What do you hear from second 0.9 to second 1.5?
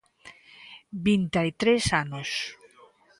Vinta